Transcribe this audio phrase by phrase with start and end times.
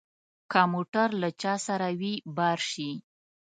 [0.51, 2.91] که موټر له چا سره وي بار شي.